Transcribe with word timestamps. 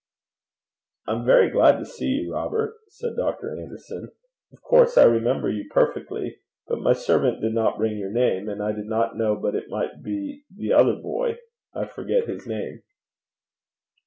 'I'm 1.05 1.25
very 1.27 1.51
glad 1.51 1.77
to 1.77 1.85
see 1.85 2.07
you, 2.07 2.33
Robert,' 2.33 2.73
said 2.87 3.11
Dr. 3.15 3.51
Anderson. 3.55 4.09
'Of 4.51 4.59
course 4.63 4.97
I 4.97 5.03
remember 5.03 5.47
you 5.47 5.69
perfectly; 5.69 6.39
but 6.67 6.79
my 6.79 6.93
servant 6.93 7.39
did 7.39 7.53
not 7.53 7.77
bring 7.77 7.99
your 7.99 8.09
name, 8.09 8.49
and 8.49 8.63
I 8.63 8.71
did 8.71 8.87
not 8.87 9.15
know 9.15 9.35
but 9.35 9.53
it 9.53 9.69
might 9.69 10.01
be 10.01 10.41
the 10.57 10.73
other 10.73 10.95
boy 10.95 11.37
I 11.75 11.85
forget 11.85 12.25
his 12.27 12.47
name.' 12.47 12.81